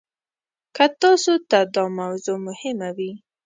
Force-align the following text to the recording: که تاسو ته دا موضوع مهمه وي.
که 0.75 0.85
تاسو 1.01 1.33
ته 1.49 1.59
دا 1.73 1.83
موضوع 1.99 2.37
مهمه 2.47 2.89
وي. 2.97 3.11